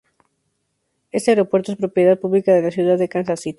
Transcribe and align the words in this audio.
Este 1.11 1.29
aeropuerto 1.29 1.71
es 1.71 1.77
propiedad 1.77 2.19
pública 2.19 2.55
de 2.55 2.63
la 2.63 2.71
ciudad 2.71 2.97
de 2.97 3.07
Kansas 3.07 3.41
City. 3.41 3.49